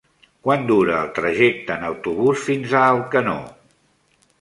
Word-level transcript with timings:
Quant 0.45 0.63
dura 0.71 0.95
el 1.01 1.11
trajecte 1.19 1.77
en 1.77 1.87
autobús 1.91 2.49
fins 2.49 2.77
a 2.81 2.85
Alcanó? 2.97 3.39